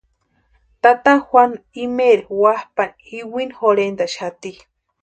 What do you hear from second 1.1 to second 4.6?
Juanu imaeri wapʼani iwini jorhentʼaxati.